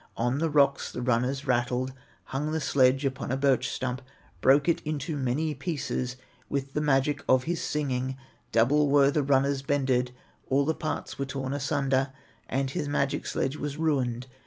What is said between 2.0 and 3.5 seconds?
Hung the sledge upon a